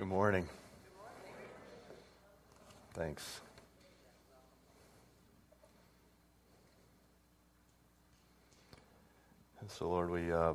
[0.00, 0.48] Good morning.
[2.94, 3.42] Thanks.
[9.60, 10.54] And so, Lord, we, uh,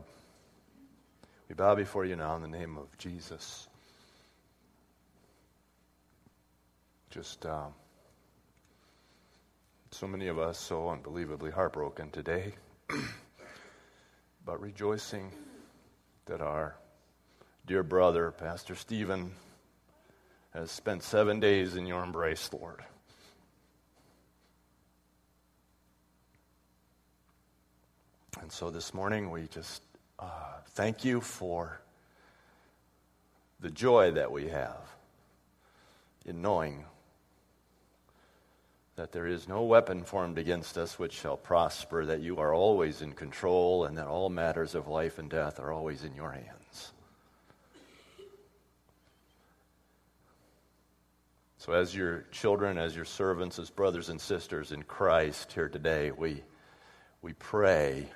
[1.47, 3.67] we bow before you now in the name of Jesus.
[7.12, 7.67] Just uh,
[9.91, 12.55] so many of us so unbelievably heartbroken today,
[14.43, 15.31] but rejoicing
[16.25, 16.73] that our
[17.66, 19.31] dear brother, Pastor Stephen,
[20.53, 22.83] has spent seven days in your embrace, Lord.
[28.39, 29.81] And so this morning, we just
[30.20, 30.29] uh,
[30.73, 31.81] thank you for
[33.59, 34.77] the joy that we have
[36.23, 36.85] in knowing
[38.95, 43.01] that there is no weapon formed against us which shall prosper, that you are always
[43.01, 46.64] in control, and that all matters of life and death are always in your hands.
[51.65, 56.12] So, as your children, as your servants, as brothers and sisters in Christ here today,
[56.12, 56.43] we,
[57.23, 58.07] we pray,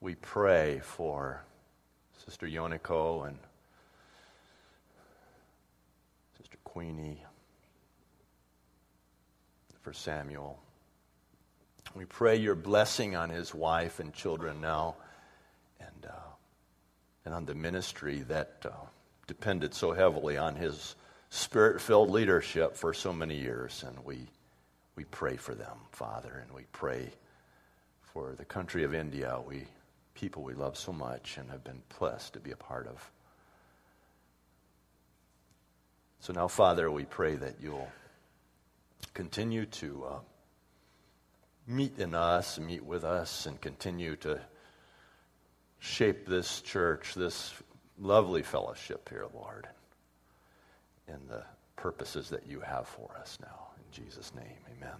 [0.00, 1.42] we pray for
[2.24, 3.36] Sister Yoniko and
[6.38, 7.24] Sister Queenie,
[9.80, 10.56] for Samuel.
[11.96, 14.94] We pray your blessing on his wife and children now
[15.80, 16.30] and, uh,
[17.24, 18.70] and on the ministry that uh,
[19.26, 20.94] depended so heavily on his
[21.30, 23.84] spirit filled leadership for so many years.
[23.86, 24.18] And we,
[24.96, 27.10] we pray for them, Father, and we pray
[28.02, 29.38] for the country of India.
[29.46, 29.64] We,
[30.14, 33.10] people we love so much and have been blessed to be a part of.
[36.20, 37.90] So now, Father, we pray that you'll
[39.14, 40.18] continue to uh,
[41.66, 44.38] meet in us, meet with us, and continue to
[45.78, 47.54] shape this church, this
[47.98, 49.66] lovely fellowship here, Lord
[51.10, 51.42] in the
[51.76, 53.68] purposes that you have for us now.
[53.76, 54.96] In Jesus' name, amen.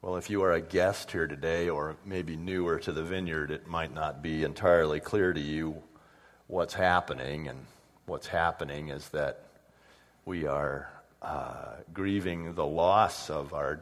[0.00, 3.66] Well, if you are a guest here today or maybe newer to the vineyard, it
[3.66, 5.82] might not be entirely clear to you
[6.46, 7.48] what's happening.
[7.48, 7.58] And
[8.06, 9.44] what's happening is that
[10.24, 10.88] we are
[11.20, 13.80] uh, grieving the loss of our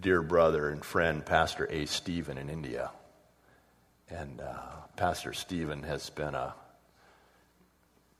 [0.00, 1.86] dear brother and friend, Pastor A.
[1.86, 2.90] Stephen, in India.
[4.10, 4.56] And uh,
[4.96, 6.54] Pastor Stephen has been a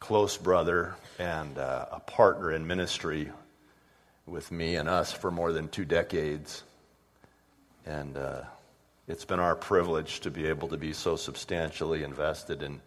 [0.04, 3.30] close brother and uh, a partner in ministry
[4.26, 6.62] with me and us for more than two decades.
[7.86, 8.42] And uh,
[9.08, 12.82] it's been our privilege to be able to be so substantially invested in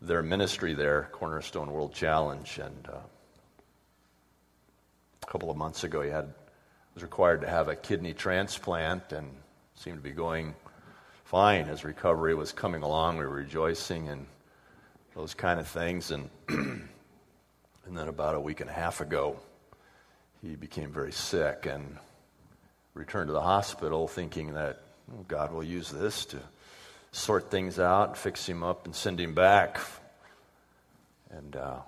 [0.00, 2.58] their ministry there, Cornerstone World Challenge.
[2.58, 3.00] And uh,
[5.22, 6.32] a couple of months ago, he had
[6.94, 9.28] was required to have a kidney transplant and
[9.74, 10.54] seemed to be going
[11.22, 11.66] fine.
[11.66, 13.18] His recovery was coming along.
[13.18, 14.24] We were rejoicing and
[15.14, 16.10] those kind of things.
[16.10, 16.88] And, and
[17.86, 19.38] then about a week and a half ago,
[20.42, 21.98] he became very sick and
[22.94, 24.82] returned to the hospital thinking that
[25.28, 26.38] God will use this to
[27.12, 29.80] sort things out, fix him up, and send him back.
[31.30, 31.78] And uh,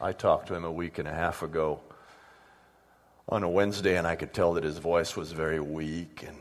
[0.00, 1.80] I talked to him a week and a half ago
[3.28, 6.24] on a Wednesday, and I could tell that his voice was very weak.
[6.26, 6.36] And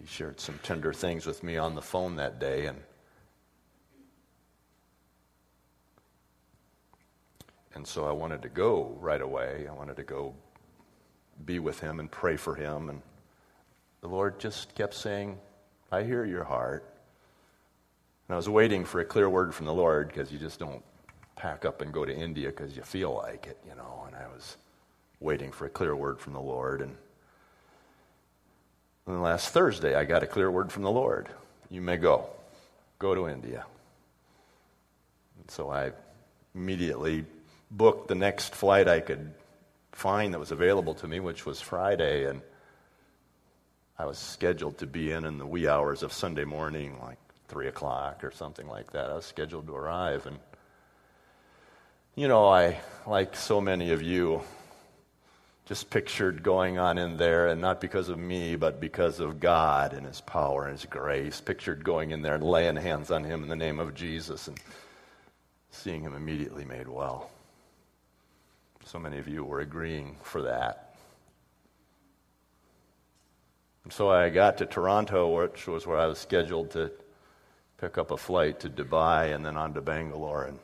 [0.00, 2.66] he shared some tender things with me on the phone that day.
[2.66, 2.80] And
[7.74, 9.66] And so I wanted to go right away.
[9.68, 10.34] I wanted to go
[11.44, 12.88] be with him and pray for him.
[12.88, 13.02] And
[14.00, 15.38] the Lord just kept saying,
[15.90, 16.88] I hear your heart.
[18.28, 20.82] And I was waiting for a clear word from the Lord because you just don't
[21.36, 24.04] pack up and go to India because you feel like it, you know.
[24.06, 24.56] And I was
[25.20, 26.80] waiting for a clear word from the Lord.
[26.80, 26.96] And
[29.06, 31.28] then last Thursday, I got a clear word from the Lord.
[31.70, 32.28] You may go.
[32.98, 33.64] Go to India.
[35.38, 35.92] And so I
[36.54, 37.24] immediately
[37.76, 39.34] booked the next flight I could
[39.92, 42.40] find that was available to me, which was Friday, and
[43.98, 47.18] I was scheduled to be in in the wee hours of Sunday morning, like
[47.48, 49.10] three o'clock or something like that.
[49.10, 50.38] I was scheduled to arrive, and
[52.14, 54.42] you know, I like so many of you
[55.66, 59.94] just pictured going on in there, and not because of me, but because of God
[59.94, 61.40] and His power and His grace.
[61.40, 64.58] Pictured going in there and laying hands on Him in the name of Jesus and
[65.70, 67.30] seeing Him immediately made well.
[68.84, 70.94] So many of you were agreeing for that.
[73.82, 76.90] And so I got to Toronto, which was where I was scheduled to
[77.78, 80.44] pick up a flight to Dubai and then on to Bangalore.
[80.44, 80.58] And,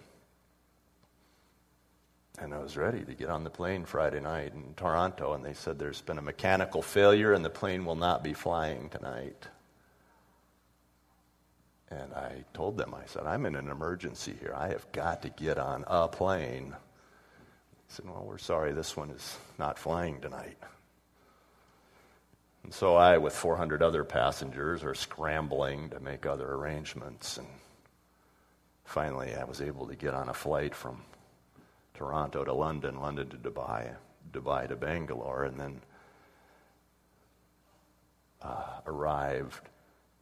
[2.38, 5.54] and I was ready to get on the plane Friday night in Toronto, and they
[5.54, 9.48] said there's been a mechanical failure and the plane will not be flying tonight.
[11.90, 14.54] And I told them, I said, I'm in an emergency here.
[14.56, 16.76] I have got to get on a plane.
[17.90, 20.56] Said, Well, we're sorry, this one is not flying tonight.
[22.62, 27.36] And so I, with 400 other passengers, are scrambling to make other arrangements.
[27.36, 27.48] And
[28.84, 31.02] finally, I was able to get on a flight from
[31.94, 33.92] Toronto to London, London to Dubai,
[34.30, 35.80] Dubai to Bangalore, and then
[38.40, 39.68] uh, arrived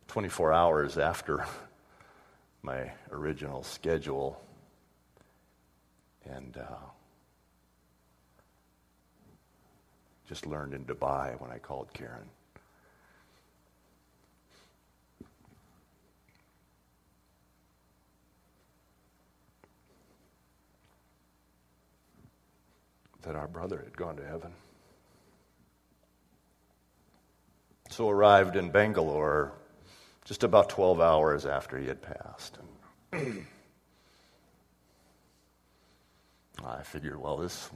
[0.06, 1.44] 24 hours after
[2.62, 4.40] my original schedule.
[6.24, 6.76] And uh,
[10.28, 12.28] just learned in Dubai when I called Karen.
[23.22, 24.52] That our brother had gone to heaven.
[27.90, 29.54] So arrived in Bangalore
[30.26, 32.58] just about 12 hours after he had passed.
[33.12, 33.46] And
[36.64, 37.70] I figured, well, this,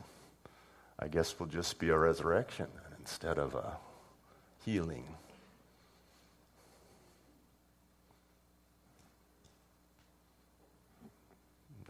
[1.03, 2.69] I guess, will just be a resurrection
[3.01, 3.77] instead of a
[4.65, 5.05] healing.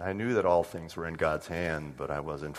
[0.01, 2.57] I knew that all things were in God's hand, but I wasn't,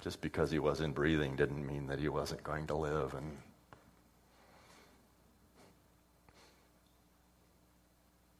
[0.00, 3.12] just because he wasn't breathing didn't mean that he wasn't going to live.
[3.12, 3.36] And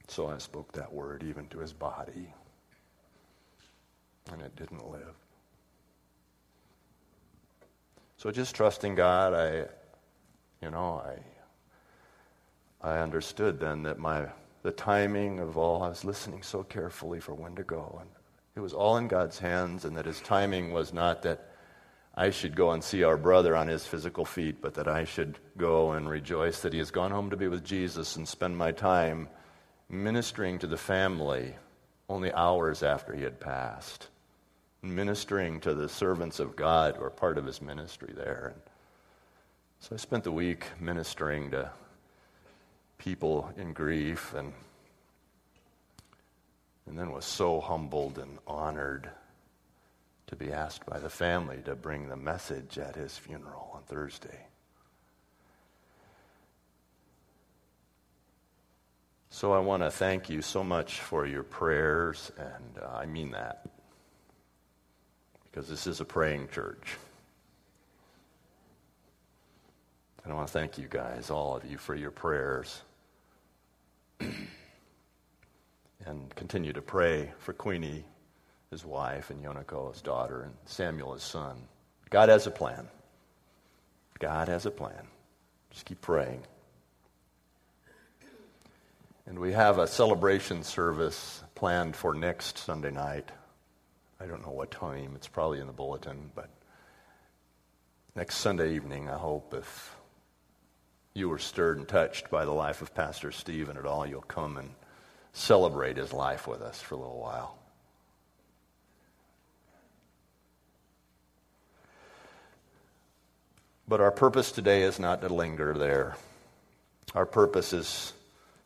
[0.08, 2.32] So I spoke that word even to his body,
[4.32, 5.23] and it didn't live.
[8.24, 9.66] So just trusting God, I,
[10.62, 11.02] you know,
[12.82, 14.28] I, I understood then that my
[14.62, 18.08] the timing of all I was listening so carefully for when to go, and
[18.56, 21.50] it was all in God's hands, and that His timing was not that
[22.14, 25.38] I should go and see our brother on his physical feet, but that I should
[25.58, 28.72] go and rejoice that he has gone home to be with Jesus and spend my
[28.72, 29.28] time
[29.90, 31.56] ministering to the family
[32.08, 34.08] only hours after he had passed,
[34.84, 38.52] ministering to the servants of God who were part of his ministry there.
[38.54, 38.62] And
[39.80, 41.70] so I spent the week ministering to
[42.98, 44.52] people in grief and,
[46.86, 49.10] and then was so humbled and honored
[50.26, 54.46] to be asked by the family to bring the message at his funeral on Thursday.
[59.30, 63.32] So I want to thank you so much for your prayers, and uh, I mean
[63.32, 63.66] that
[65.54, 66.96] because this is a praying church.
[70.24, 72.82] And I want to thank you guys, all of you, for your prayers.
[74.20, 74.48] and
[76.34, 78.02] continue to pray for Queenie,
[78.72, 81.56] his wife, and Yonako, his daughter, and Samuel, his son.
[82.10, 82.88] God has a plan.
[84.18, 85.06] God has a plan.
[85.70, 86.42] Just keep praying.
[89.26, 93.30] And we have a celebration service planned for next Sunday night.
[94.20, 96.48] I don't know what time, it's probably in the bulletin, but
[98.14, 99.96] next Sunday evening, I hope if
[101.14, 104.56] you were stirred and touched by the life of Pastor Stephen at all, you'll come
[104.56, 104.70] and
[105.32, 107.58] celebrate his life with us for a little while.
[113.86, 116.16] But our purpose today is not to linger there.
[117.14, 118.12] Our purpose is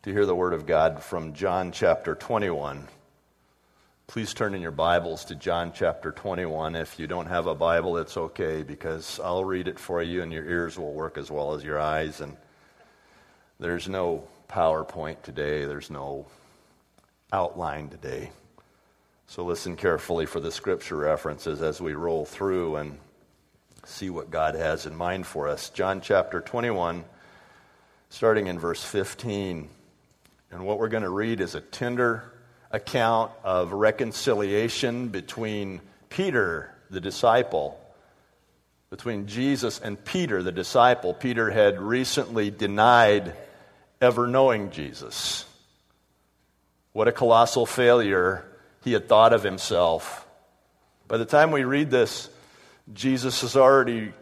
[0.02, 2.86] to hear the word of God from John chapter 21.
[4.08, 6.76] Please turn in your Bibles to John chapter 21.
[6.76, 10.32] If you don't have a Bible, it's okay because I'll read it for you and
[10.32, 12.22] your ears will work as well as your eyes.
[12.22, 12.34] And
[13.60, 16.26] there's no PowerPoint today, there's no
[17.34, 18.30] outline today.
[19.26, 22.98] So listen carefully for the scripture references as we roll through and
[23.84, 25.68] see what God has in mind for us.
[25.68, 27.04] John chapter 21,
[28.08, 29.68] starting in verse 15.
[30.50, 32.32] And what we're going to read is a tender
[32.70, 37.80] account of reconciliation between Peter, the disciple,
[38.90, 41.14] between Jesus and Peter, the disciple.
[41.14, 43.34] Peter had recently denied
[44.00, 45.44] ever knowing Jesus.
[46.92, 48.44] What a colossal failure
[48.82, 50.26] he had thought of himself.
[51.06, 52.28] By the time we read this,
[52.92, 54.12] Jesus has already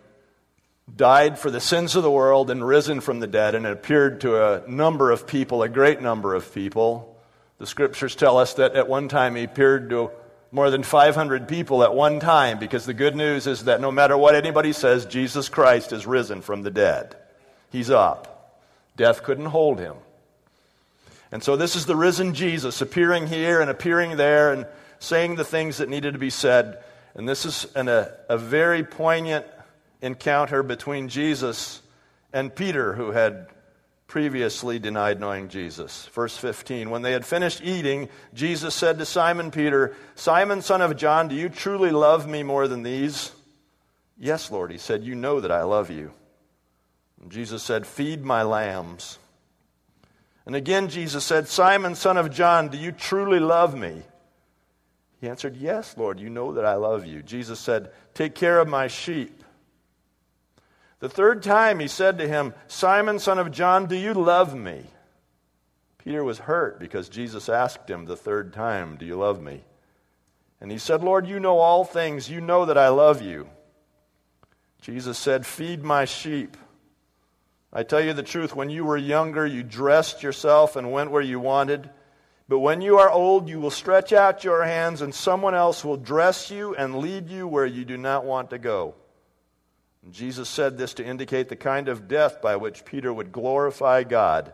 [0.95, 4.43] died for the sins of the world and risen from the dead and appeared to
[4.43, 7.16] a number of people, a great number of people.
[7.59, 10.11] The scriptures tell us that at one time he appeared to
[10.53, 14.17] more than 500 people at one time because the good news is that no matter
[14.17, 17.17] what anybody says, Jesus Christ is risen from the dead.
[17.71, 18.63] He's up.
[18.97, 19.97] Death couldn't hold him.
[21.33, 24.67] And so this is the risen Jesus appearing here and appearing there and
[24.99, 26.83] saying the things that needed to be said.
[27.15, 29.45] And this is an, a, a very poignant
[30.01, 31.83] encounter between Jesus
[32.33, 33.49] and Peter, who had
[34.07, 36.07] previously denied knowing Jesus.
[36.13, 40.97] Verse 15 When they had finished eating, Jesus said to Simon Peter, Simon, son of
[40.97, 43.33] John, do you truly love me more than these?
[44.19, 46.13] Yes, Lord, he said, You know that I love you.
[47.21, 49.19] And Jesus said, Feed my lambs.
[50.47, 54.03] And again, Jesus said, Simon, son of John, do you truly love me?
[55.21, 57.23] He answered, Yes, Lord, you know that I love you.
[57.23, 59.36] Jesus said, Take care of my sheep.
[61.07, 64.87] The third time he said to him, Simon, son of John, do you love me?
[65.99, 69.63] Peter was hurt because Jesus asked him the third time, Do you love me?
[70.61, 72.29] And he said, Lord, you know all things.
[72.29, 73.49] You know that I love you.
[74.81, 76.57] Jesus said, Feed my sheep.
[77.73, 81.23] I tell you the truth, when you were younger, you dressed yourself and went where
[81.23, 81.89] you wanted.
[82.49, 85.99] But when you are old, you will stretch out your hands, and someone else will
[85.99, 88.97] dress you and lead you where you do not want to go.
[90.07, 94.05] And Jesus said this to indicate the kind of death by which Peter would glorify
[94.05, 94.53] God.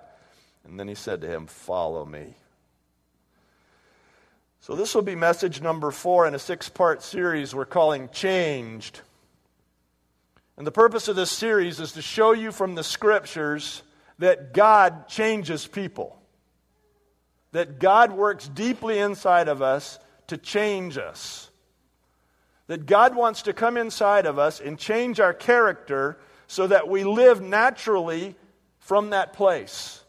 [0.65, 2.37] And then he said to him, Follow me.
[4.61, 9.03] So, this will be message number four in a six part series we're calling Changed.
[10.57, 13.83] And the purpose of this series is to show you from the scriptures
[14.21, 16.19] that God changes people,
[17.51, 21.51] that God works deeply inside of us to change us,
[22.67, 27.05] that God wants to come inside of us and change our character so that we
[27.05, 28.35] live naturally
[28.79, 30.05] from that place.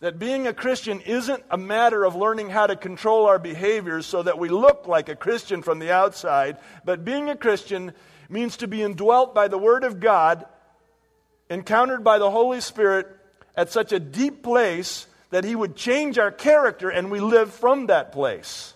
[0.00, 4.22] That being a Christian isn't a matter of learning how to control our behaviors so
[4.22, 7.92] that we look like a Christian from the outside, but being a Christian
[8.28, 10.44] means to be indwelt by the Word of God,
[11.48, 13.06] encountered by the Holy Spirit
[13.56, 17.86] at such a deep place that He would change our character and we live from
[17.86, 18.74] that place.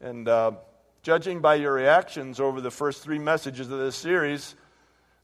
[0.00, 0.52] And uh,
[1.02, 4.54] judging by your reactions over the first three messages of this series,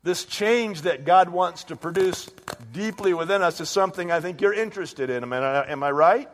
[0.02, 2.28] this change that God wants to produce
[2.72, 5.22] deeply within us is something I think you're interested in.
[5.22, 6.28] Am I, am I right?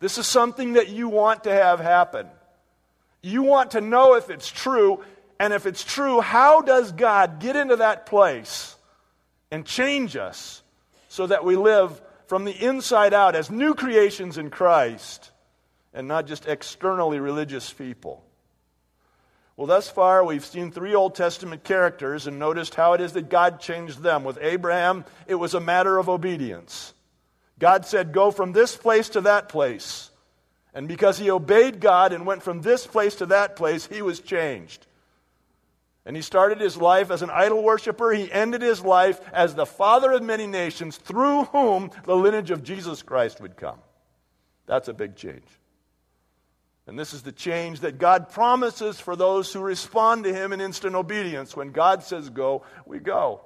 [0.00, 2.26] This is something that you want to have happen.
[3.22, 5.02] You want to know if it's true,
[5.40, 8.76] and if it's true, how does God get into that place
[9.50, 10.62] and change us
[11.08, 15.30] so that we live from the inside out as new creations in Christ
[15.94, 18.24] and not just externally religious people?
[19.56, 23.28] Well, thus far, we've seen three Old Testament characters and noticed how it is that
[23.28, 24.24] God changed them.
[24.24, 26.92] With Abraham, it was a matter of obedience.
[27.60, 30.10] God said, Go from this place to that place.
[30.74, 34.18] And because he obeyed God and went from this place to that place, he was
[34.18, 34.86] changed.
[36.04, 38.10] And he started his life as an idol worshiper.
[38.10, 42.64] He ended his life as the father of many nations, through whom the lineage of
[42.64, 43.78] Jesus Christ would come.
[44.66, 45.44] That's a big change.
[46.86, 50.60] And this is the change that God promises for those who respond to him in
[50.60, 51.56] instant obedience.
[51.56, 53.40] When God says go, we go.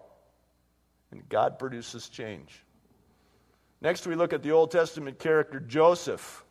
[1.12, 2.64] And God produces change.
[3.80, 6.45] Next, we look at the Old Testament character Joseph.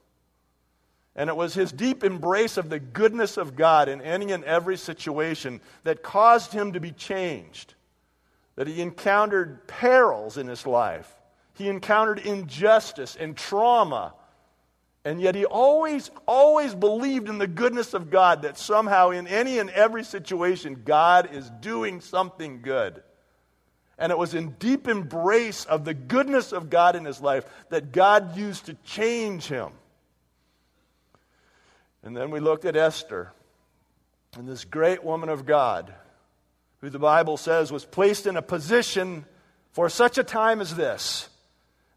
[1.16, 4.78] And it was his deep embrace of the goodness of God in any and every
[4.78, 7.74] situation that caused him to be changed.
[8.56, 11.14] That he encountered perils in his life,
[11.56, 14.14] he encountered injustice and trauma.
[15.08, 19.58] And yet he always, always believed in the goodness of God, that somehow in any
[19.58, 23.02] and every situation, God is doing something good.
[23.98, 27.94] And it was in deep embrace of the goodness of God in his life that
[27.94, 29.72] God used to change him.
[32.04, 33.32] And then we looked at Esther
[34.38, 35.94] and this great woman of God,
[36.82, 39.24] who the Bible says was placed in a position
[39.72, 41.30] for such a time as this.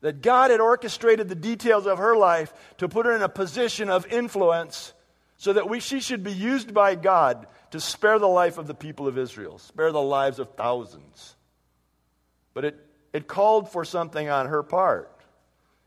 [0.00, 3.90] That God had orchestrated the details of her life to put her in a position
[3.90, 4.94] of influence
[5.36, 8.74] so that we, she should be used by God to spare the life of the
[8.74, 11.34] people of Israel, spare the lives of thousands.
[12.52, 15.10] But it, it called for something on her part.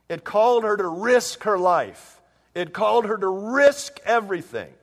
[0.09, 2.21] It called her to risk her life.
[2.55, 4.73] It called her to risk everything.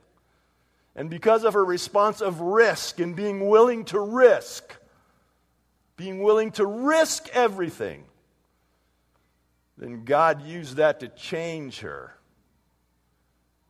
[0.95, 4.75] And because of her response of risk and being willing to risk,
[5.95, 8.03] being willing to risk everything,
[9.81, 12.15] then God used that to change her.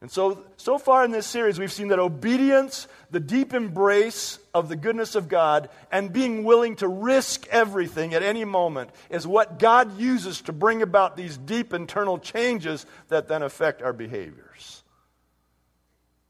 [0.02, 4.68] And so, so far in this series, we've seen that obedience, the deep embrace of
[4.68, 9.58] the goodness of God, and being willing to risk everything at any moment is what
[9.58, 14.84] God uses to bring about these deep internal changes that then affect our behaviors.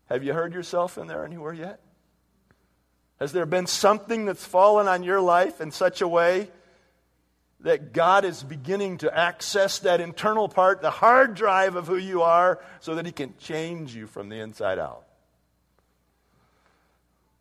[0.10, 1.80] Have you heard yourself in there anywhere yet?
[3.20, 6.50] Has there been something that's fallen on your life in such a way
[7.62, 12.24] that God is beginning to access that internal part, the hard drive of who you
[12.24, 15.04] are, so that He can change you from the inside out.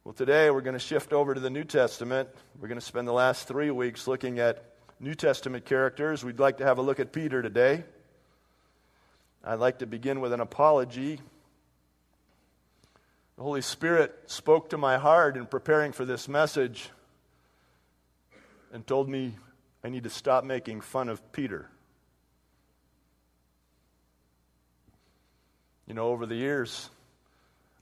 [0.04, 2.28] Well, today we're going to shift over to the New Testament.
[2.60, 4.64] We're going to spend the last three weeks looking at
[4.98, 6.24] New Testament characters.
[6.24, 7.84] We'd like to have a look at Peter today.
[9.42, 11.20] I'd like to begin with an apology.
[13.36, 16.90] The Holy Spirit spoke to my heart in preparing for this message
[18.72, 19.36] and told me
[19.82, 21.68] I need to stop making fun of Peter.
[25.86, 26.90] You know, over the years,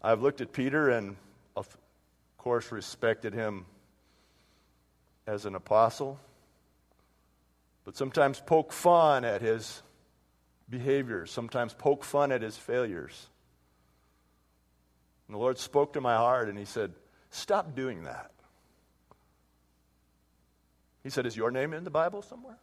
[0.01, 1.17] I've looked at Peter and,
[1.57, 1.77] of
[2.39, 3.67] course, respected him
[5.27, 6.19] as an apostle,
[7.85, 9.83] but sometimes poke fun at his
[10.71, 13.29] behavior, sometimes poke fun at his failures.
[15.29, 16.93] And the Lord spoke to my heart and He said,
[17.31, 18.31] Stop doing that.
[21.09, 22.59] He said, Is your name in the Bible somewhere?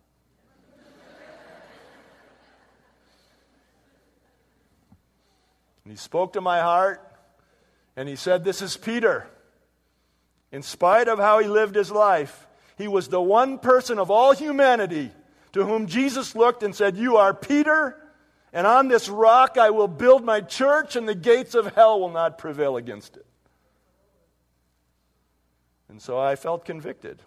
[5.83, 7.01] and He spoke to my heart
[7.95, 9.25] and He said, This is Peter.
[10.51, 12.45] In spite of how he lived his life,
[12.77, 15.09] he was the one person of all humanity
[15.53, 17.97] to whom Jesus looked and said, You are Peter,
[18.53, 22.11] and on this rock I will build my church, and the gates of hell will
[22.11, 23.25] not prevail against it.
[25.89, 27.23] And so I felt convicted.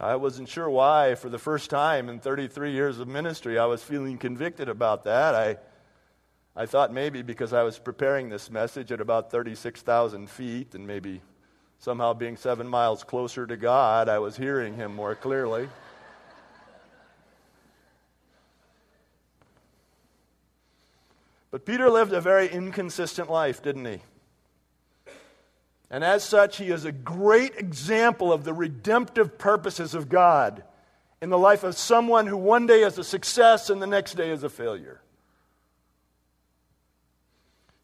[0.00, 3.82] I wasn't sure why, for the first time in 33 years of ministry, I was
[3.82, 5.34] feeling convicted about that.
[5.34, 5.56] I,
[6.56, 11.20] I thought maybe because I was preparing this message at about 36,000 feet and maybe
[11.78, 15.68] somehow being seven miles closer to God, I was hearing Him more clearly.
[21.52, 24.00] But Peter lived a very inconsistent life, didn't he?
[25.94, 30.64] And as such, he is a great example of the redemptive purposes of God
[31.22, 34.32] in the life of someone who one day is a success and the next day
[34.32, 35.00] is a failure.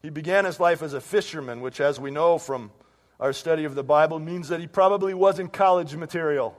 [0.01, 2.71] He began his life as a fisherman, which, as we know from
[3.17, 6.53] our study of the Bible, means that he probably wasn't college material.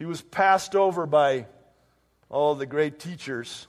[0.00, 1.46] He was passed over by
[2.28, 3.68] all the great teachers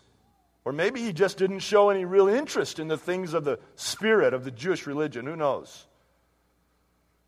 [0.64, 4.34] or maybe he just didn't show any real interest in the things of the spirit
[4.34, 5.28] of the Jewish religion.
[5.28, 5.86] Who knows?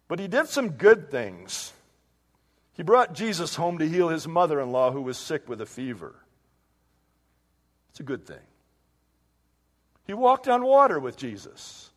[0.08, 1.74] But he did some good things.
[2.74, 5.66] He brought Jesus home to heal his mother in law who was sick with a
[5.66, 6.16] fever.
[7.90, 8.38] It's a good thing.
[10.06, 11.90] He walked on water with Jesus.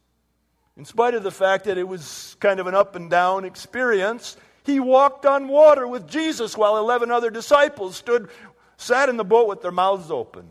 [0.77, 4.37] In spite of the fact that it was kind of an up and down experience,
[4.65, 8.31] he walked on water with Jesus while 11 other disciples stood,
[8.77, 10.49] sat in the boat with their mouths open.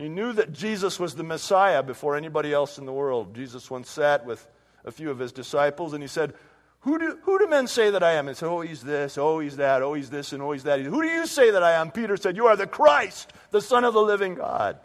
[0.00, 3.34] He knew that Jesus was the Messiah before anybody else in the world.
[3.34, 4.48] Jesus once sat with
[4.82, 6.32] a few of his disciples and he said,
[6.80, 8.26] Who do, who do men say that I am?
[8.26, 10.80] And said, Oh, he's this, oh, he's that, oh, he's this, and oh, he's that.
[10.80, 11.90] Who do you say that I am?
[11.90, 14.78] Peter said, You are the Christ, the Son of the living God.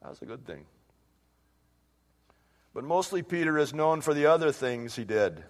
[0.00, 0.64] That was a good thing.
[2.72, 5.44] But mostly Peter is known for the other things he did.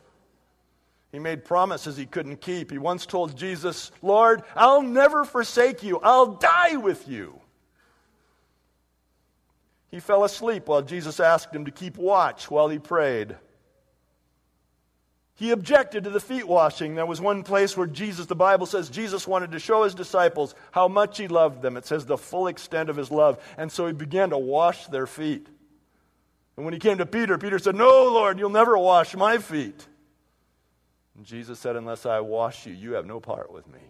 [1.12, 2.72] He made promises he couldn't keep.
[2.72, 7.40] He once told Jesus, Lord, I'll never forsake you, I'll die with you.
[9.90, 13.37] He fell asleep while Jesus asked him to keep watch while he prayed.
[15.37, 16.94] He objected to the feet washing.
[16.94, 20.55] There was one place where Jesus, the Bible says, Jesus wanted to show his disciples
[20.70, 21.77] how much he loved them.
[21.77, 23.38] It says the full extent of his love.
[23.59, 25.46] And so he began to wash their feet.
[26.57, 29.87] And when he came to Peter, Peter said, No, Lord, you'll never wash my feet.
[31.14, 33.81] And Jesus said, Unless I wash you, you have no part with me.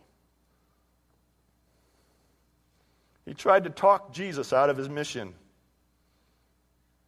[3.25, 5.35] He tried to talk Jesus out of his mission.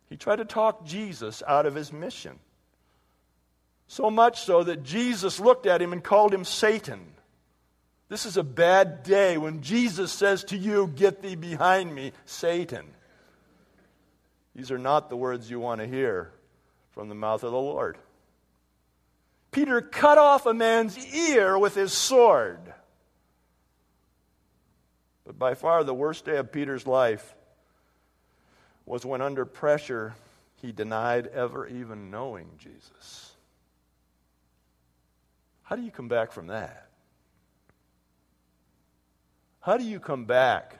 [0.08, 2.38] He tried to talk Jesus out of his mission.
[3.88, 7.00] So much so that Jesus looked at him and called him Satan.
[8.08, 12.86] This is a bad day when Jesus says to you, Get thee behind me, Satan.
[14.54, 16.32] These are not the words you want to hear
[16.90, 17.98] from the mouth of the Lord.
[19.50, 22.60] Peter cut off a man's ear with his sword.
[25.24, 27.34] But by far the worst day of Peter's life
[28.88, 30.14] was when, under pressure,
[30.56, 33.32] he denied ever even knowing Jesus.
[35.62, 36.88] How do you come back from that?
[39.60, 40.78] How do you come back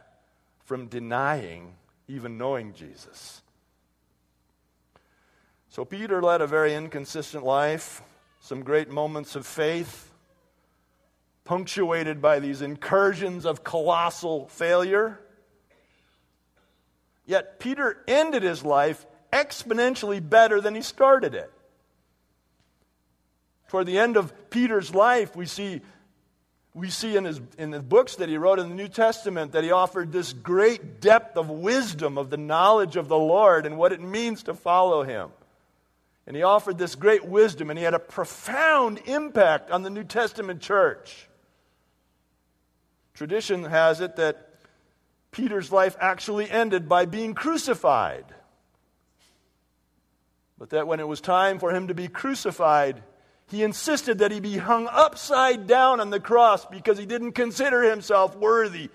[0.65, 1.75] from denying
[2.09, 3.43] even knowing Jesus?
[5.69, 8.01] So, Peter led a very inconsistent life,
[8.41, 10.11] some great moments of faith,
[11.45, 15.21] punctuated by these incursions of colossal failure.
[17.29, 21.53] Yet Peter ended his life exponentially better than he started it.
[23.69, 25.83] Toward the end of Peter's life, we see,
[26.73, 29.63] we see in, his, in the books that he wrote in the New Testament that
[29.63, 33.93] he offered this great depth of wisdom of the knowledge of the Lord and what
[33.93, 35.29] it means to follow him.
[36.27, 40.05] And he offered this great wisdom, and he had a profound impact on the New
[40.05, 41.29] Testament church.
[43.13, 44.48] Tradition has it that
[45.31, 48.25] Peter's life actually ended by being crucified.
[50.59, 53.03] But that when it was time for him to be crucified,
[53.47, 57.83] he insisted that he be hung upside down on the cross because he didn't consider
[57.83, 58.91] himself worthy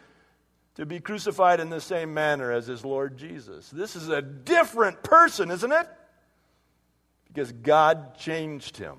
[0.75, 3.69] to be crucified in the same manner as his Lord Jesus.
[3.69, 5.87] This is a different person, isn't it?
[7.33, 8.97] because God changed him.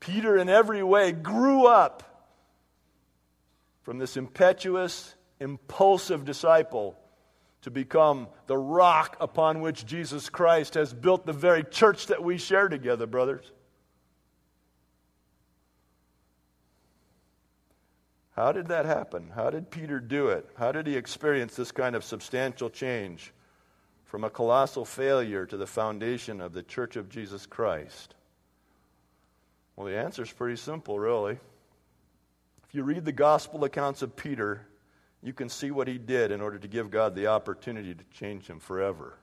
[0.00, 2.28] Peter, in every way, grew up
[3.82, 6.96] from this impetuous, impulsive disciple
[7.62, 12.38] to become the rock upon which Jesus Christ has built the very church that we
[12.38, 13.50] share together, brothers.
[18.36, 19.30] How did that happen?
[19.34, 20.48] How did Peter do it?
[20.56, 23.32] How did he experience this kind of substantial change?
[24.10, 28.16] from a colossal failure to the foundation of the Church of Jesus Christ?
[29.76, 31.38] Well, the answer is pretty simple, really.
[32.68, 34.66] If you read the gospel accounts of Peter,
[35.22, 38.46] you can see what he did in order to give God the opportunity to change
[38.46, 39.18] him forever.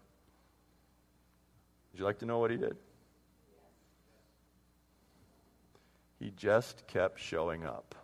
[1.92, 2.78] Would you like to know what he did?
[6.20, 7.96] He just kept showing up.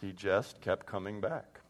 [0.00, 1.60] He just kept coming back.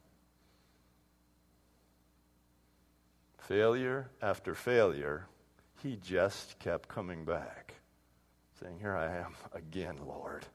[3.39, 5.27] Failure after failure,
[5.83, 7.75] he just kept coming back,
[8.61, 10.47] saying, Here I am again, Lord.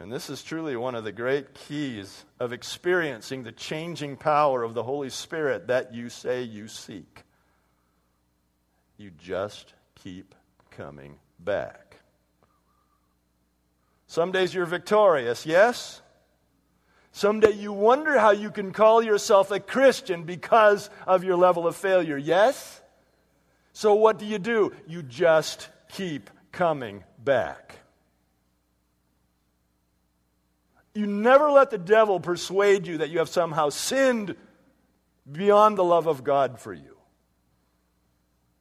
[0.00, 4.72] And this is truly one of the great keys of experiencing the changing power of
[4.72, 7.24] the Holy Spirit that you say you seek.
[8.96, 10.34] You just keep
[10.70, 11.98] coming back.
[14.06, 16.00] Some days you're victorious, yes?
[17.12, 21.76] Someday you wonder how you can call yourself a Christian because of your level of
[21.76, 22.80] failure, yes?
[23.74, 24.72] So what do you do?
[24.86, 27.79] You just keep coming back.
[30.94, 34.34] You never let the devil persuade you that you have somehow sinned
[35.30, 36.96] beyond the love of God for you.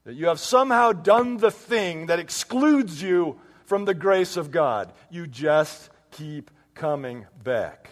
[0.04, 4.94] That you have somehow done the thing that excludes you from the grace of God.
[5.10, 7.90] You just keep coming back.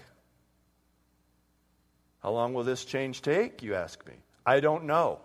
[2.21, 4.13] How long will this change take, you ask me?
[4.45, 5.19] I don't know.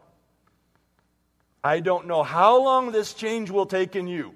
[1.64, 4.34] I don't know how long this change will take in you.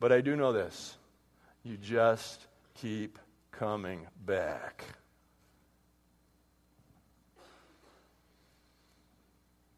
[0.00, 0.96] But I do know this
[1.62, 3.18] you just keep
[3.50, 4.84] coming back.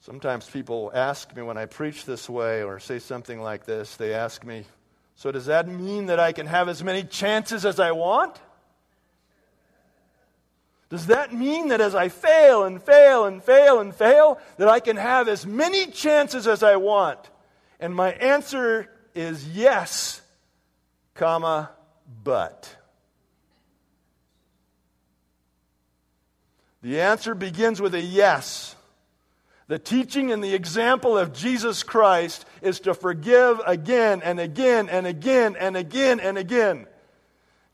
[0.00, 4.12] Sometimes people ask me when I preach this way or say something like this, they
[4.12, 4.64] ask me,
[5.16, 8.38] So does that mean that I can have as many chances as I want?
[10.90, 14.78] Does that mean that as I fail and fail and fail and fail, that I
[14.78, 17.18] can have as many chances as I want?
[17.80, 20.20] And my answer is yes,
[21.14, 21.70] comma,
[22.22, 22.76] but.
[26.85, 28.77] The answer begins with a yes.
[29.68, 35.07] The teaching and the example of Jesus Christ is to forgive again and again and
[35.07, 36.87] again and again and again.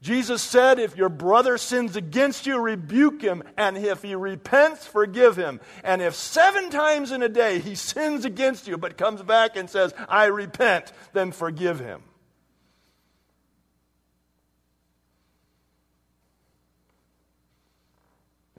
[0.01, 5.35] Jesus said, If your brother sins against you, rebuke him, and if he repents, forgive
[5.35, 5.59] him.
[5.83, 9.69] And if seven times in a day he sins against you but comes back and
[9.69, 12.05] says, I repent, then forgive him.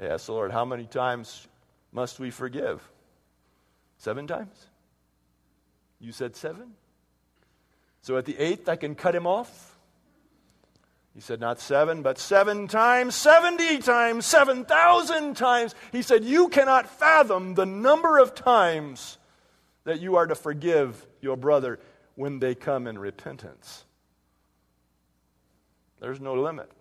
[0.01, 1.47] Yes, Lord, how many times
[1.91, 2.81] must we forgive?
[3.97, 4.67] Seven times?
[5.99, 6.71] You said seven?
[8.01, 9.77] So at the eighth, I can cut him off?
[11.13, 15.75] He said, Not seven, but seven times, 70 times, 7,000 times.
[15.91, 19.19] He said, You cannot fathom the number of times
[19.83, 21.79] that you are to forgive your brother
[22.15, 23.85] when they come in repentance.
[25.99, 26.71] There's no limit.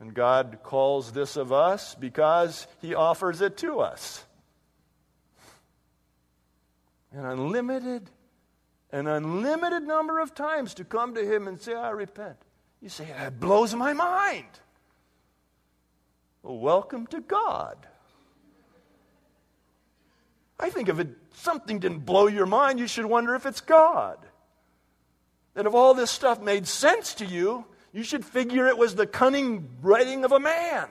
[0.00, 4.24] And God calls this of us because He offers it to us
[7.12, 8.08] an unlimited,
[8.92, 12.36] an unlimited number of times to come to Him and say, I repent.
[12.80, 14.46] You say, that blows my mind.
[16.42, 17.76] Well, welcome to God.
[20.58, 24.18] I think if it, something didn't blow your mind, you should wonder if it's God.
[25.54, 29.06] That if all this stuff made sense to you, you should figure it was the
[29.06, 30.88] cunning writing of a man.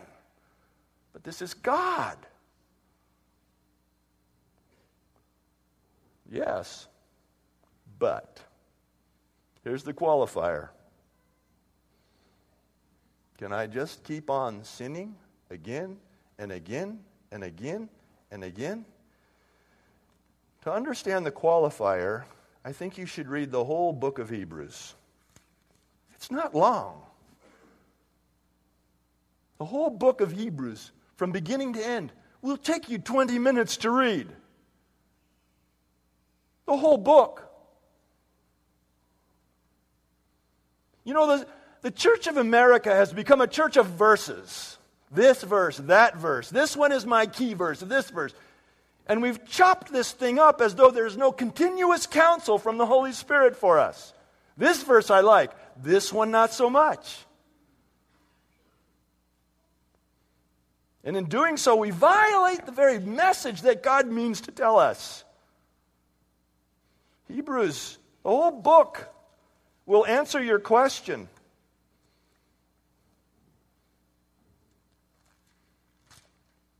[1.13, 2.17] But this is God.
[6.31, 6.87] Yes.
[7.97, 8.39] But,
[9.63, 10.69] here's the qualifier
[13.37, 15.15] Can I just keep on sinning
[15.49, 15.97] again
[16.37, 16.99] and again
[17.31, 17.89] and again
[18.31, 18.85] and again?
[20.63, 22.23] To understand the qualifier,
[22.65, 24.95] I think you should read the whole book of Hebrews.
[26.19, 27.01] It's not long.
[29.57, 33.89] The whole book of Hebrews, from beginning to end, will take you 20 minutes to
[33.89, 34.27] read.
[36.65, 37.49] The whole book.
[41.05, 41.47] You know, the,
[41.83, 44.77] the Church of America has become a church of verses.
[45.09, 46.49] This verse, that verse.
[46.49, 48.33] This one is my key verse, this verse.
[49.07, 53.13] And we've chopped this thing up as though there's no continuous counsel from the Holy
[53.13, 54.13] Spirit for us.
[54.57, 55.51] This verse I like,
[55.81, 57.17] this one not so much.
[61.03, 65.23] And in doing so, we violate the very message that God means to tell us.
[67.27, 69.07] Hebrews, the whole book,
[69.85, 71.29] will answer your question.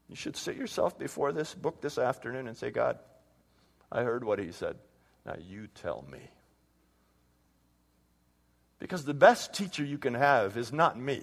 [0.09, 2.99] You should sit yourself before this book this afternoon and say, God,
[3.91, 4.75] I heard what he said.
[5.25, 6.19] Now you tell me.
[8.79, 11.21] Because the best teacher you can have is not me.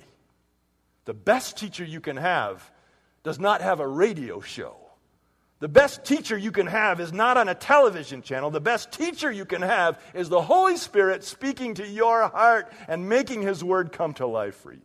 [1.07, 2.71] The best teacher you can have
[3.23, 4.77] does not have a radio show.
[5.59, 8.51] The best teacher you can have is not on a television channel.
[8.51, 13.09] The best teacher you can have is the Holy Spirit speaking to your heart and
[13.09, 14.81] making His Word come to life for you.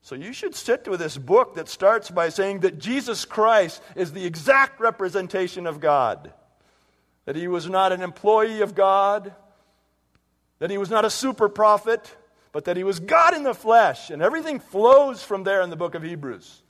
[0.00, 4.12] So you should sit with this book that starts by saying that Jesus Christ is
[4.12, 6.32] the exact representation of God,
[7.24, 9.34] that he was not an employee of God,
[10.58, 12.16] that he was not a super prophet,
[12.52, 14.10] but that he was God in the flesh.
[14.10, 16.62] And everything flows from there in the book of Hebrews.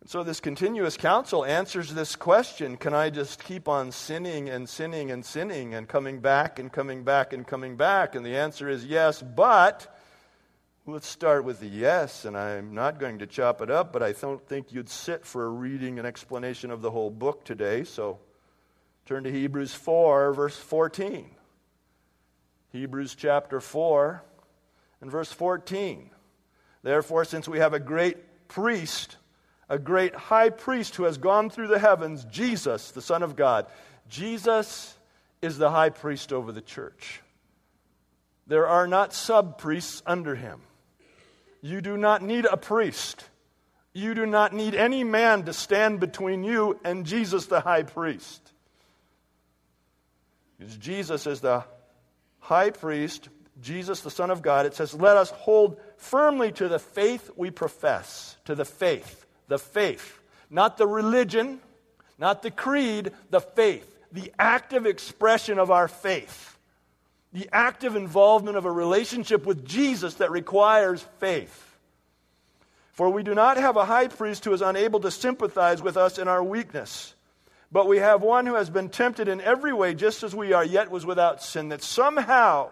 [0.00, 4.68] And so this continuous counsel answers this question Can I just keep on sinning and
[4.68, 8.14] sinning and sinning and coming back and coming back and coming back?
[8.14, 9.90] And the answer is yes, but
[10.86, 14.12] Let's start with the yes, and I'm not going to chop it up, but I
[14.12, 17.84] don't think you'd sit for a reading and explanation of the whole book today.
[17.84, 18.18] So
[19.06, 21.30] turn to Hebrews 4, verse 14.
[22.72, 24.22] Hebrews chapter 4
[25.00, 26.10] and verse 14.
[26.82, 29.16] Therefore, since we have a great priest,
[29.68, 33.66] a great high priest who has gone through the heavens, Jesus, the Son of God,
[34.08, 34.96] Jesus
[35.40, 37.20] is the high priest over the church.
[38.46, 40.60] There are not sub priests under him.
[41.62, 43.24] You do not need a priest.
[43.92, 48.43] You do not need any man to stand between you and Jesus, the high priest.
[50.58, 51.64] Because Jesus is the
[52.40, 53.28] high priest,
[53.60, 54.66] Jesus, the Son of God.
[54.66, 58.36] It says, Let us hold firmly to the faith we profess.
[58.46, 59.26] To the faith.
[59.48, 60.20] The faith.
[60.50, 61.60] Not the religion,
[62.18, 63.90] not the creed, the faith.
[64.12, 66.54] The active expression of our faith
[67.34, 71.76] the active involvement of a relationship with Jesus that requires faith.
[72.92, 76.16] For we do not have a high priest who is unable to sympathize with us
[76.18, 77.12] in our weakness,
[77.72, 80.64] but we have one who has been tempted in every way just as we are,
[80.64, 82.70] yet was without sin, that somehow,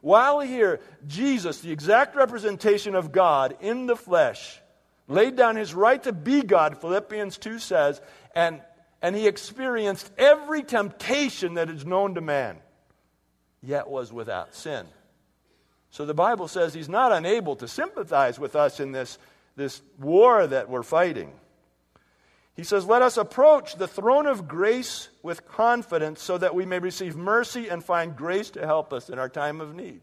[0.00, 4.60] while here, Jesus, the exact representation of God in the flesh,
[5.08, 8.00] laid down his right to be God, Philippians 2 says,
[8.34, 8.60] and,
[9.02, 12.58] and he experienced every temptation that is known to man
[13.62, 14.86] yet was without sin.
[15.90, 19.18] So the Bible says he's not unable to sympathize with us in this,
[19.56, 21.32] this war that we're fighting.
[22.54, 26.78] He says, Let us approach the throne of grace with confidence so that we may
[26.78, 30.02] receive mercy and find grace to help us in our time of need.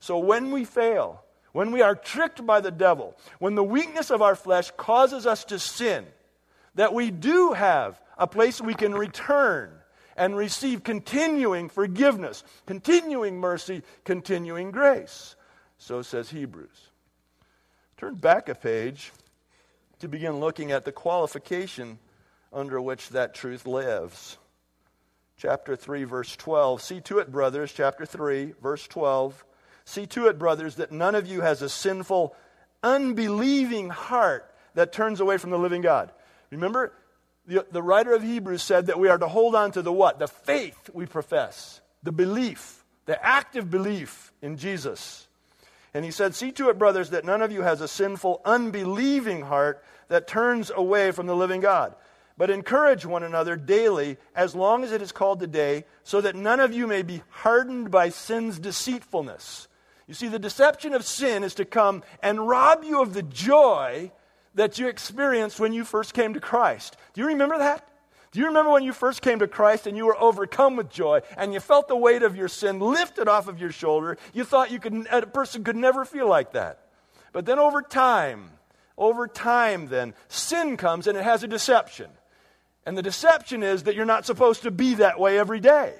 [0.00, 4.22] So when we fail, when we are tricked by the devil, when the weakness of
[4.22, 6.06] our flesh causes us to sin,
[6.74, 9.70] that we do have a place we can return
[10.16, 15.36] and receive continuing forgiveness, continuing mercy, continuing grace.
[15.78, 16.90] So says Hebrews.
[17.96, 19.12] Turn back a page
[20.04, 21.98] to begin looking at the qualification
[22.52, 24.36] under which that truth lives.
[25.38, 26.82] Chapter 3, verse 12.
[26.82, 29.44] See to it, brothers, chapter 3, verse 12.
[29.86, 32.36] See to it, brothers, that none of you has a sinful,
[32.82, 36.12] unbelieving heart that turns away from the living God.
[36.50, 36.92] Remember,
[37.46, 40.18] the, the writer of Hebrews said that we are to hold on to the what?
[40.18, 45.28] The faith we profess, the belief, the active belief in Jesus.
[45.94, 49.42] And he said, See to it, brothers, that none of you has a sinful, unbelieving
[49.42, 51.94] heart that turns away from the living God.
[52.36, 56.58] But encourage one another daily, as long as it is called today, so that none
[56.58, 59.68] of you may be hardened by sin's deceitfulness.
[60.06, 64.10] You see, the deception of sin is to come and rob you of the joy
[64.54, 66.96] that you experienced when you first came to Christ.
[67.12, 67.88] Do you remember that?
[68.32, 71.20] Do you remember when you first came to Christ and you were overcome with joy
[71.36, 74.18] and you felt the weight of your sin lifted off of your shoulder?
[74.32, 76.80] You thought you could, a person could never feel like that.
[77.32, 78.50] But then over time,
[78.96, 82.10] over time, then, sin comes and it has a deception.
[82.86, 85.94] And the deception is that you're not supposed to be that way every day.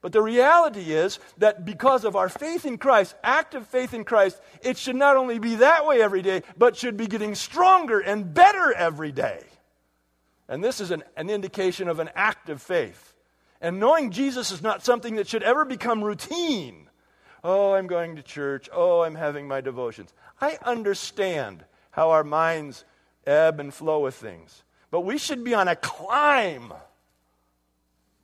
[0.00, 4.40] But the reality is that because of our faith in Christ, active faith in Christ,
[4.62, 8.32] it should not only be that way every day, but should be getting stronger and
[8.32, 9.42] better every day.
[10.48, 13.14] And this is an, an indication of an active faith.
[13.60, 16.88] And knowing Jesus is not something that should ever become routine.
[17.42, 18.68] Oh, I'm going to church.
[18.72, 20.12] Oh, I'm having my devotions.
[20.40, 21.64] I understand
[21.96, 22.84] how our minds
[23.26, 24.62] ebb and flow with things.
[24.90, 26.72] But we should be on a climb,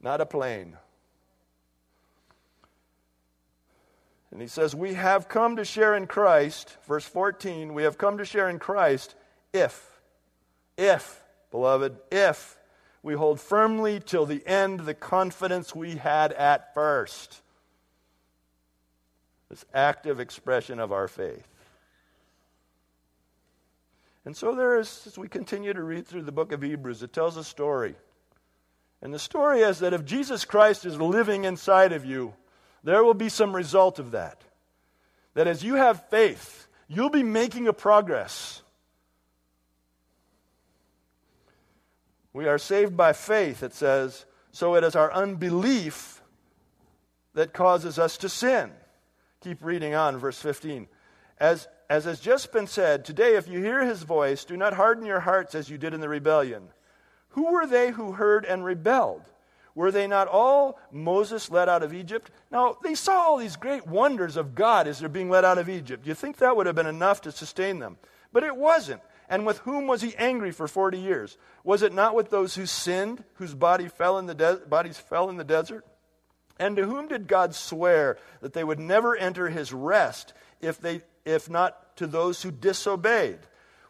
[0.01, 0.77] not a plane.
[4.31, 8.19] And he says, We have come to share in Christ, verse 14, we have come
[8.19, 9.15] to share in Christ
[9.55, 10.01] if,
[10.77, 12.59] if, beloved, if
[13.03, 17.41] we hold firmly till the end the confidence we had at first.
[19.49, 21.47] This active expression of our faith.
[24.25, 27.13] And so there is, as we continue to read through the book of Hebrews, it
[27.13, 27.97] tells a story.
[29.01, 32.35] And the story is that if Jesus Christ is living inside of you,
[32.85, 34.43] there will be some result of that.
[35.35, 38.63] That as you have faith, you'll be making a progress.
[42.33, 46.23] We are saved by faith, it says, so it is our unbelief
[47.35, 48.71] that causes us to sin.
[49.41, 50.87] Keep reading on, verse 15.
[51.43, 55.05] As, as has just been said, today, if you hear his voice, do not harden
[55.05, 56.69] your hearts as you did in the rebellion.
[57.31, 59.23] Who were they who heard and rebelled?
[59.75, 62.31] Were they not all Moses led out of Egypt?
[62.53, 65.69] Now, they saw all these great wonders of God as they're being led out of
[65.69, 66.05] Egypt.
[66.05, 67.99] Do you think that would have been enough to sustain them?
[68.33, 69.03] But it wasn't.
[69.29, 71.37] And with whom was he angry for 40 years?
[71.65, 75.29] Was it not with those who sinned, whose body fell in the de- bodies fell
[75.29, 75.85] in the desert?
[76.61, 81.03] And to whom did God swear that they would never enter his rest if, they,
[81.25, 83.39] if not to those who disobeyed?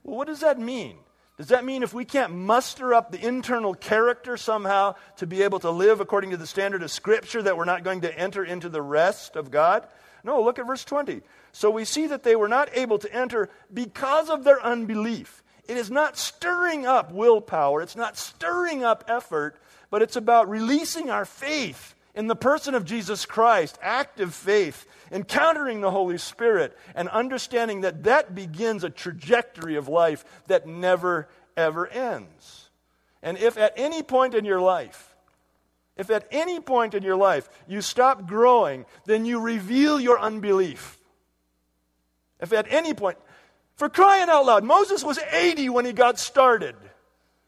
[0.03, 0.97] Well, what does that mean?
[1.39, 5.61] Does that mean if we can't muster up the internal character somehow to be able
[5.61, 8.69] to live according to the standard of Scripture that we're not going to enter into
[8.69, 9.87] the rest of God?
[10.25, 11.23] No, look at verse 20.
[11.53, 15.43] So we see that they were not able to enter because of their unbelief.
[15.67, 19.57] It is not stirring up willpower, it's not stirring up effort,
[19.91, 25.81] but it's about releasing our faith in the person of Jesus Christ, active faith, encountering
[25.81, 31.87] the Holy Spirit, and understanding that that begins a trajectory of life that never, ever
[31.87, 32.71] ends.
[33.23, 35.15] And if at any point in your life,
[35.97, 40.99] if at any point in your life you stop growing, then you reveal your unbelief.
[42.41, 43.19] If at any point,
[43.77, 46.75] for crying out loud, Moses was 80 when he got started.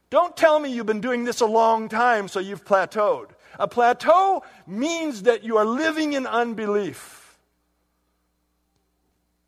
[0.08, 3.30] Don't tell me you've been doing this a long time so you've plateaued.
[3.58, 7.38] A plateau means that you are living in unbelief.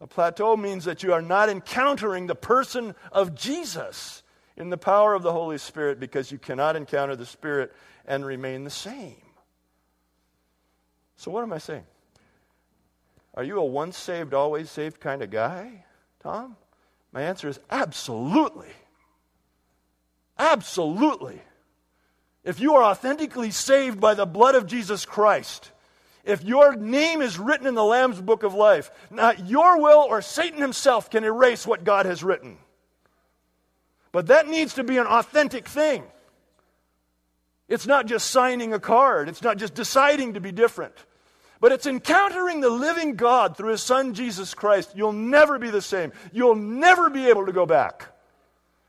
[0.01, 4.23] A plateau means that you are not encountering the person of Jesus
[4.57, 7.73] in the power of the Holy Spirit because you cannot encounter the Spirit
[8.07, 9.17] and remain the same.
[11.17, 11.87] So, what am I saying?
[13.35, 15.85] Are you a once saved, always saved kind of guy,
[16.21, 16.57] Tom?
[17.13, 18.73] My answer is absolutely.
[20.39, 21.41] Absolutely.
[22.47, 25.73] If you are authentically saved by the blood of Jesus Christ,
[26.25, 30.23] if your name is written in the Lamb's book of life, not your will or
[30.23, 32.59] Satan himself can erase what God has written.
[34.13, 36.05] But that needs to be an authentic thing.
[37.69, 40.95] It's not just signing a card, it's not just deciding to be different,
[41.61, 44.93] but it's encountering the living God through his son Jesus Christ.
[44.95, 46.13] You'll never be the same.
[46.33, 48.07] You'll never be able to go back.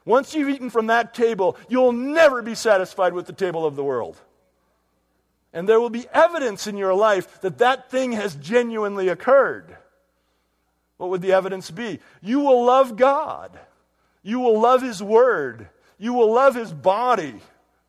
[0.08, 3.84] Once you've eaten from that table, you'll never be satisfied with the table of the
[3.84, 4.18] world.
[5.52, 9.76] And there will be evidence in your life that that thing has genuinely occurred.
[10.96, 12.00] What would the evidence be?
[12.22, 13.60] You will love God.
[14.24, 15.68] You will love His Word.
[15.98, 17.36] You will love His body,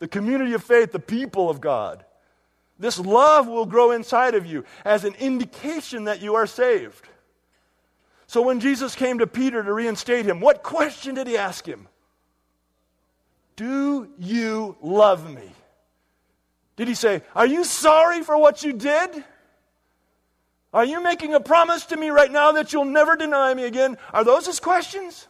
[0.00, 2.04] the community of faith, the people of God.
[2.80, 7.08] This love will grow inside of you as an indication that you are saved.
[8.26, 11.86] So when Jesus came to Peter to reinstate him, what question did he ask him?
[13.58, 15.50] Do you love me?
[16.76, 19.24] Did he say, Are you sorry for what you did?
[20.72, 23.98] Are you making a promise to me right now that you'll never deny me again?
[24.14, 25.26] Are those his questions?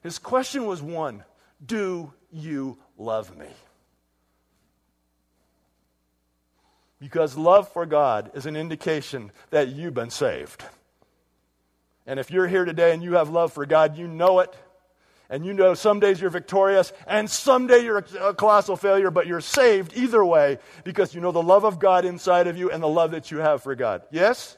[0.00, 1.24] His question was one
[1.64, 3.48] Do you love me?
[6.98, 10.64] Because love for God is an indication that you've been saved.
[12.06, 14.56] And if you're here today and you have love for God, you know it
[15.30, 19.42] And you know some days you're victorious and someday you're a colossal failure, but you're
[19.42, 22.88] saved either way because you know the love of God inside of you and the
[22.88, 24.02] love that you have for God.
[24.10, 24.56] Yes?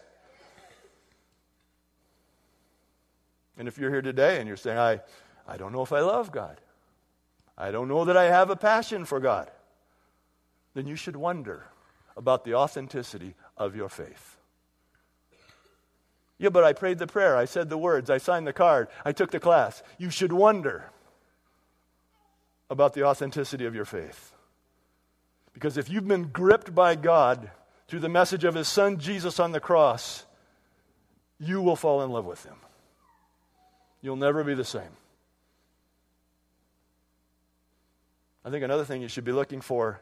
[3.59, 5.01] And if you're here today and you're saying, I,
[5.47, 6.61] I don't know if I love God,
[7.59, 9.51] I don't know that I have a passion for God,
[10.75, 11.67] then you should wonder
[12.17, 14.30] about the authenticity of your faith.
[16.41, 17.37] Yeah, but I prayed the prayer.
[17.37, 18.09] I said the words.
[18.09, 18.89] I signed the card.
[19.05, 19.83] I took the class.
[19.99, 20.91] You should wonder
[22.71, 24.33] about the authenticity of your faith.
[25.53, 27.51] Because if you've been gripped by God
[27.89, 30.25] through the message of His Son Jesus on the cross,
[31.39, 32.57] you will fall in love with Him.
[34.01, 34.97] You'll never be the same.
[38.47, 40.01] I think another thing you should be looking for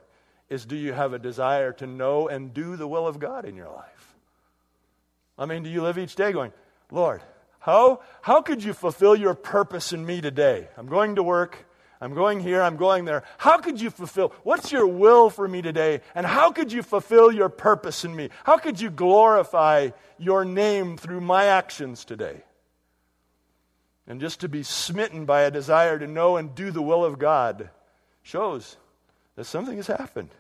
[0.49, 3.57] is do you have a desire to know and do the will of God in
[3.57, 4.08] your life?
[5.39, 6.53] I mean, do you live each day going,
[6.91, 7.23] Lord,
[7.61, 10.69] how, how could you fulfill your purpose in me today?
[10.77, 11.67] I'm going to work.
[12.01, 12.63] I'm going here.
[12.63, 13.25] I'm going there.
[13.39, 14.33] How could you fulfill?
[14.43, 16.01] What's your will for me today?
[16.15, 18.31] And how could you fulfill your purpose in me?
[18.45, 22.43] How could you glorify your name through my actions today?
[24.07, 27.19] And just to be smitten by a desire to know and do the will of
[27.19, 27.71] God
[28.23, 28.77] shows
[29.37, 30.31] that something has happened.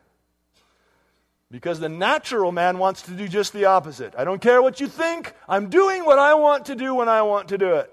[1.51, 4.15] Because the natural man wants to do just the opposite.
[4.19, 7.23] I don't care what you think, I'm doing what I want to do when I
[7.23, 7.93] want to do it.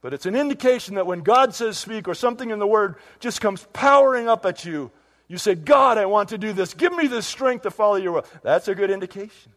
[0.00, 3.40] But it's an indication that when God says speak or something in the Word just
[3.40, 4.90] comes powering up at you,
[5.28, 6.74] you say, God, I want to do this.
[6.74, 8.26] Give me the strength to follow your will.
[8.42, 9.52] That's a good indication.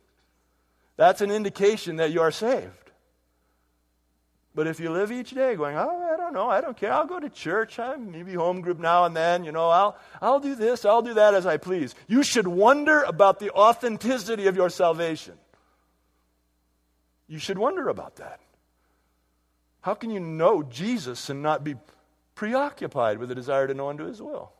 [0.96, 2.87] That's an indication that you are saved.
[4.58, 7.06] But if you live each day going, oh, I don't know, I don't care, I'll
[7.06, 10.56] go to church, I maybe home group now and then, you know, I'll, I'll do
[10.56, 11.94] this, I'll do that as I please.
[12.08, 15.36] You should wonder about the authenticity of your salvation.
[17.28, 18.40] You should wonder about that.
[19.82, 21.76] How can you know Jesus and not be
[22.34, 24.54] preoccupied with the desire to know and do his will?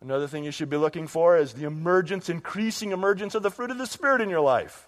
[0.00, 3.72] Another thing you should be looking for is the emergence, increasing emergence of the fruit
[3.72, 4.87] of the Spirit in your life.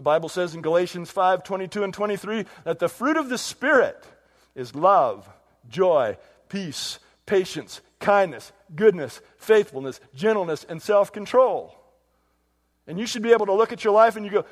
[0.00, 4.02] The Bible says in Galatians 5 22 and 23 that the fruit of the Spirit
[4.54, 5.28] is love,
[5.68, 6.16] joy,
[6.48, 11.76] peace, patience, kindness, goodness, faithfulness, gentleness, and self control.
[12.86, 14.46] And you should be able to look at your life and you go,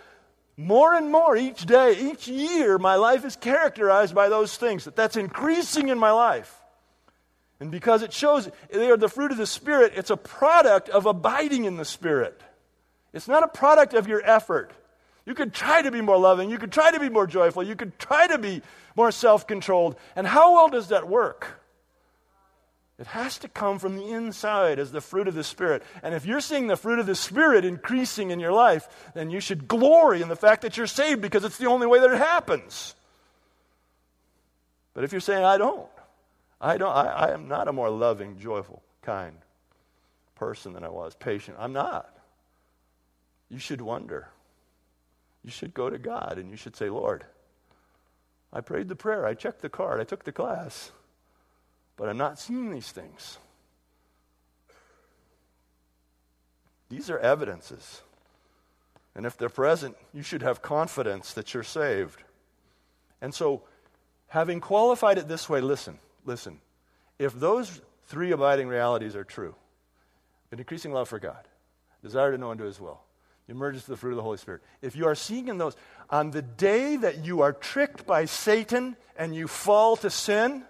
[0.58, 4.84] more and more each day, each year, my life is characterized by those things.
[4.84, 6.60] That that's increasing in my life.
[7.58, 11.06] And because it shows they are the fruit of the Spirit, it's a product of
[11.06, 12.38] abiding in the Spirit.
[13.14, 14.74] It's not a product of your effort.
[15.28, 16.48] You could try to be more loving.
[16.48, 17.62] You could try to be more joyful.
[17.62, 18.62] You could try to be
[18.96, 19.96] more self controlled.
[20.16, 21.60] And how well does that work?
[22.98, 25.82] It has to come from the inside as the fruit of the Spirit.
[26.02, 29.38] And if you're seeing the fruit of the Spirit increasing in your life, then you
[29.38, 32.16] should glory in the fact that you're saved because it's the only way that it
[32.16, 32.94] happens.
[34.94, 35.86] But if you're saying, I don't,
[36.58, 39.36] I don't, I, I am not a more loving, joyful, kind
[40.36, 42.16] person than I was, patient, I'm not.
[43.50, 44.28] You should wonder
[45.48, 47.24] you should go to God and you should say, Lord,
[48.52, 50.92] I prayed the prayer, I checked the card, I took the class,
[51.96, 53.38] but I'm not seeing these things.
[56.90, 58.02] These are evidences.
[59.14, 62.22] And if they're present, you should have confidence that you're saved.
[63.22, 63.62] And so,
[64.26, 66.60] having qualified it this way, listen, listen.
[67.18, 69.54] If those three abiding realities are true
[70.52, 71.48] an increasing love for God,
[72.02, 73.00] desire to know and do His will,
[73.48, 74.62] emerges to the fruit of the Holy Spirit.
[74.82, 75.76] If you are seeing in those,
[76.10, 80.64] on the day that you are tricked by Satan and you fall to sin,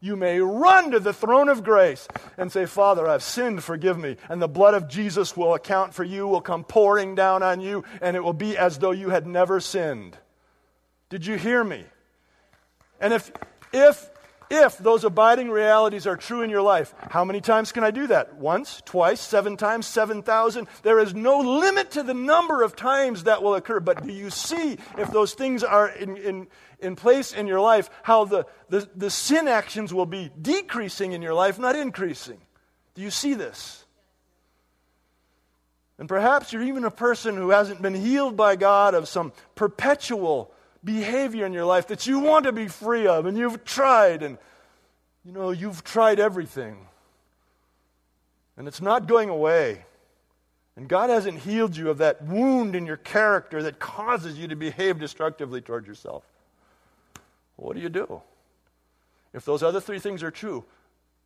[0.00, 2.06] you may run to the throne of grace
[2.36, 4.16] and say, Father, I've sinned, forgive me.
[4.28, 7.84] And the blood of Jesus will account for you, will come pouring down on you,
[8.02, 10.18] and it will be as though you had never sinned.
[11.08, 11.84] Did you hear me?
[13.00, 13.30] And if,
[13.72, 14.10] if
[14.50, 18.06] if those abiding realities are true in your life, how many times can I do
[18.08, 18.36] that?
[18.36, 20.66] Once, twice, seven times, 7,000?
[20.82, 23.80] There is no limit to the number of times that will occur.
[23.80, 26.46] But do you see if those things are in, in,
[26.78, 31.22] in place in your life, how the, the, the sin actions will be decreasing in
[31.22, 32.40] your life, not increasing?
[32.94, 33.84] Do you see this?
[35.98, 40.53] And perhaps you're even a person who hasn't been healed by God of some perpetual
[40.84, 44.38] behavior in your life that you want to be free of, and you've tried, and
[45.24, 46.86] you know, you've tried everything.
[48.56, 49.84] And it's not going away.
[50.76, 54.56] And God hasn't healed you of that wound in your character that causes you to
[54.56, 56.24] behave destructively toward yourself.
[57.56, 58.20] What do you do?
[59.32, 60.64] If those other three things are true,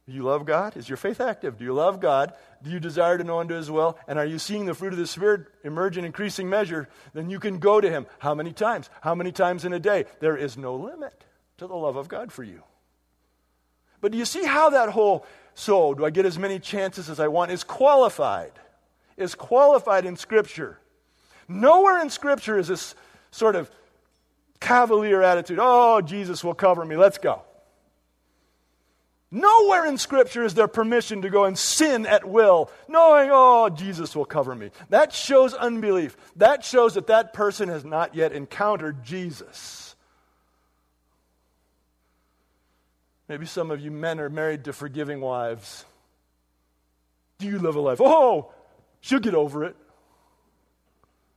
[0.09, 0.75] Do you love God?
[0.75, 1.59] Is your faith active?
[1.59, 2.33] Do you love God?
[2.63, 3.99] Do you desire to know and do His will?
[4.09, 6.89] And are you seeing the fruit of the Spirit emerge in increasing measure?
[7.13, 8.07] Then you can go to Him.
[8.19, 8.89] How many times?
[9.03, 10.07] How many times in a day?
[10.21, 11.25] There is no limit
[11.59, 12.63] to the love of God for you.
[14.01, 17.21] But do you see how that whole so do I get as many chances as
[17.21, 18.53] I want is qualified?
[19.19, 20.79] Is qualified in Scripture.
[21.49, 22.95] Nowhere in Scripture is this
[23.31, 23.71] sort of
[24.59, 25.59] cavalier attitude.
[25.61, 26.97] Oh, Jesus will cover me.
[26.97, 27.43] Let's go.
[29.31, 34.17] Nowhere in Scripture is there permission to go and sin at will, knowing, oh, Jesus
[34.17, 34.71] will cover me.
[34.89, 36.17] That shows unbelief.
[36.37, 39.95] That shows that that person has not yet encountered Jesus.
[43.29, 45.85] Maybe some of you men are married to forgiving wives.
[47.39, 48.01] Do you live a life?
[48.01, 48.51] Oh,
[49.03, 49.77] she'll get over it.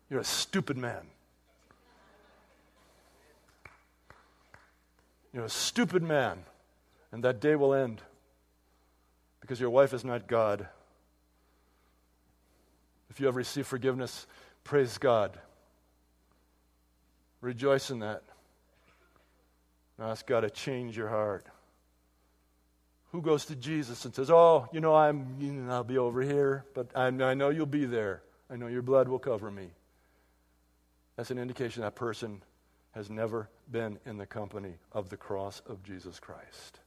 [0.10, 1.06] You're a stupid man.
[5.34, 6.40] You're a stupid man.
[7.12, 8.02] And that day will end
[9.42, 10.68] because your wife is not God.
[13.10, 14.26] If you have received forgiveness,
[14.64, 15.38] praise God.
[17.42, 18.24] Rejoice in that.
[20.00, 21.46] ask God to change your heart.
[23.12, 26.22] Who goes to Jesus and says, Oh, you know, I'm, you know, I'll be over
[26.22, 28.22] here, but I, I know you'll be there.
[28.50, 29.72] I know your blood will cover me.
[31.18, 32.42] That's an indication that person
[32.92, 36.81] has never been in the company of the cross of Jesus Christ.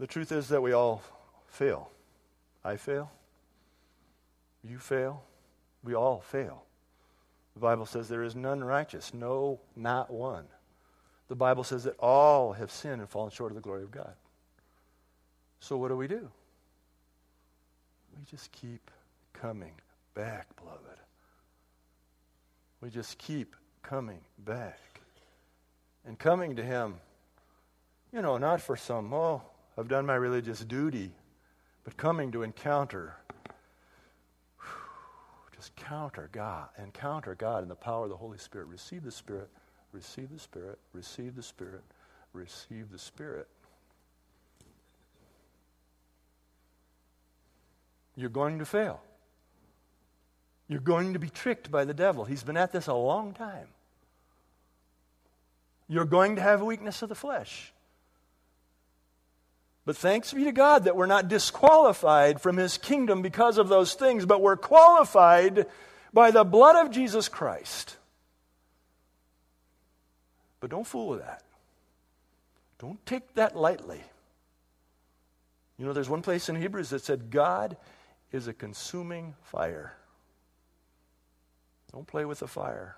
[0.00, 1.02] The truth is that we all
[1.46, 1.90] fail.
[2.64, 3.12] I fail.
[4.64, 5.22] You fail.
[5.84, 6.64] We all fail.
[7.52, 10.46] The Bible says there is none righteous, no, not one.
[11.28, 14.14] The Bible says that all have sinned and fallen short of the glory of God.
[15.60, 16.30] So what do we do?
[18.16, 18.90] We just keep
[19.34, 19.72] coming
[20.14, 20.80] back, beloved.
[22.80, 24.80] We just keep coming back.
[26.06, 26.94] And coming to Him,
[28.14, 29.42] you know, not for some, oh,
[29.78, 31.12] I've done my religious duty,
[31.84, 33.16] but coming to encounter,
[35.54, 38.68] just counter God, encounter God in the power of the Holy Spirit.
[38.68, 39.48] Receive the Spirit,
[39.92, 41.82] receive the Spirit, receive the Spirit,
[42.32, 43.48] receive the Spirit.
[48.16, 49.00] You're going to fail.
[50.68, 52.24] You're going to be tricked by the devil.
[52.24, 53.68] He's been at this a long time.
[55.88, 57.72] You're going to have weakness of the flesh.
[59.90, 63.94] But thanks be to God that we're not disqualified from his kingdom because of those
[63.94, 65.66] things, but we're qualified
[66.12, 67.96] by the blood of Jesus Christ.
[70.60, 71.42] But don't fool with that.
[72.78, 74.00] Don't take that lightly.
[75.76, 77.76] You know, there's one place in Hebrews that said, God
[78.30, 79.96] is a consuming fire.
[81.92, 82.94] Don't play with the fire.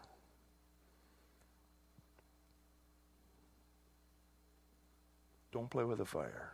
[5.52, 6.52] Don't play with the fire.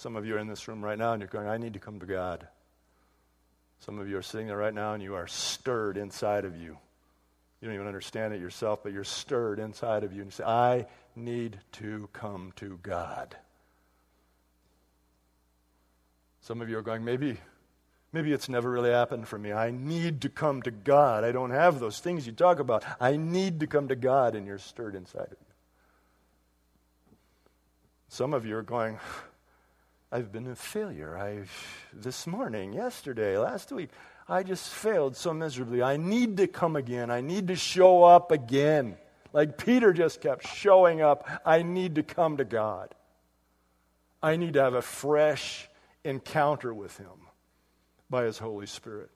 [0.00, 1.78] Some of you are in this room right now and you're going, I need to
[1.78, 2.48] come to God.
[3.80, 6.78] Some of you are sitting there right now and you are stirred inside of you.
[7.60, 10.22] You don't even understand it yourself, but you're stirred inside of you.
[10.22, 13.36] And you say, I need to come to God.
[16.40, 17.36] Some of you are going, maybe,
[18.10, 19.52] maybe it's never really happened for me.
[19.52, 21.24] I need to come to God.
[21.24, 22.86] I don't have those things you talk about.
[22.98, 25.54] I need to come to God, and you're stirred inside of you.
[28.08, 28.98] Some of you are going,
[30.12, 31.16] I've been a failure.
[31.16, 31.44] I
[31.92, 33.90] this morning, yesterday, last week,
[34.28, 35.82] I just failed so miserably.
[35.82, 37.10] I need to come again.
[37.10, 38.96] I need to show up again.
[39.32, 41.28] Like Peter just kept showing up.
[41.44, 42.94] I need to come to God.
[44.22, 45.68] I need to have a fresh
[46.04, 47.28] encounter with him
[48.08, 49.10] by his Holy Spirit.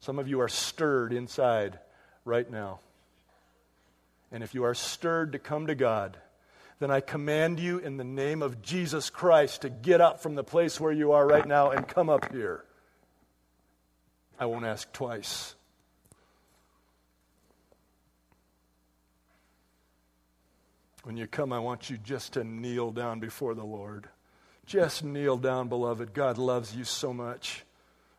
[0.00, 1.78] Some of you are stirred inside
[2.24, 2.78] right now.
[4.30, 6.16] And if you are stirred to come to God,
[6.84, 10.44] then I command you in the name of Jesus Christ to get up from the
[10.44, 12.62] place where you are right now and come up here.
[14.38, 15.54] I won't ask twice.
[21.04, 24.06] When you come, I want you just to kneel down before the Lord.
[24.66, 26.12] Just kneel down, beloved.
[26.12, 27.64] God loves you so much.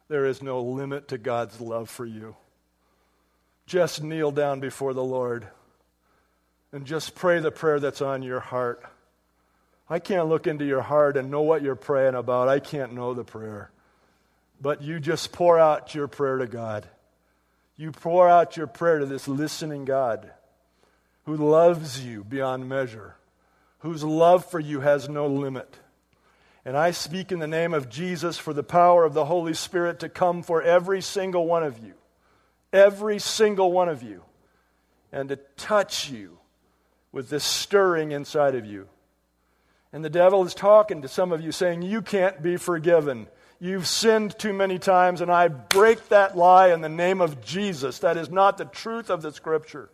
[0.08, 2.36] There is no limit to God's love for you.
[3.68, 5.50] Just kneel down before the Lord
[6.72, 8.84] and just pray the prayer that's on your heart.
[9.90, 12.48] I can't look into your heart and know what you're praying about.
[12.48, 13.72] I can't know the prayer.
[14.60, 16.88] But you just pour out your prayer to God.
[17.78, 20.32] You pour out your prayer to this listening God
[21.26, 23.16] who loves you beyond measure,
[23.80, 25.78] whose love for you has no limit.
[26.64, 30.00] And I speak in the name of Jesus for the power of the Holy Spirit
[30.00, 31.94] to come for every single one of you.
[32.74, 34.24] Every single one of you
[35.12, 36.38] and to touch you
[37.16, 38.90] with this stirring inside of you.
[39.94, 43.28] And the devil is talking to some of you saying, You can't be forgiven.
[43.58, 48.00] You've sinned too many times, and I break that lie in the name of Jesus.
[48.00, 49.90] That is not the truth of the Scripture.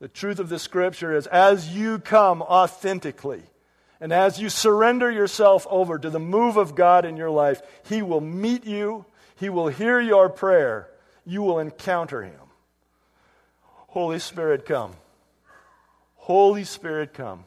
[0.00, 3.42] The truth of the Scripture is as you come authentically,
[4.00, 8.00] and as you surrender yourself over to the move of God in your life, He
[8.00, 9.04] will meet you,
[9.36, 10.88] He will hear your prayer,
[11.26, 12.40] you will encounter Him.
[13.88, 14.96] Holy Spirit, come.
[16.24, 17.44] Holy Spirit, come.